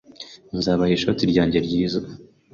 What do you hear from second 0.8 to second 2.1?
ishoti ryanjye ryiza.